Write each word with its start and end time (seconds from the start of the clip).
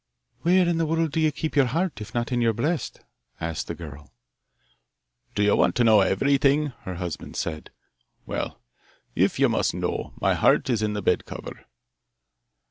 'Where 0.41 0.63
in 0.67 0.67
all 0.69 0.77
the 0.77 0.85
world 0.87 1.11
do 1.11 1.19
you 1.19 1.31
keep 1.31 1.55
your 1.55 1.67
heart, 1.67 2.01
if 2.01 2.11
not 2.15 2.31
in 2.31 2.41
your 2.41 2.53
breast?' 2.53 3.01
asked 3.39 3.67
the 3.67 3.75
girl. 3.75 4.11
'Do 5.35 5.43
you 5.43 5.55
want 5.55 5.75
to 5.75 5.83
know 5.83 6.01
everything?' 6.01 6.73
her 6.85 6.95
husband 6.95 7.35
said. 7.35 7.69
'Well, 8.25 8.59
if 9.13 9.37
you 9.37 9.47
must 9.47 9.75
know, 9.75 10.15
my 10.19 10.33
heart 10.33 10.71
is 10.71 10.81
in 10.81 10.93
the 10.93 11.03
bed 11.03 11.25
cover. 11.25 11.67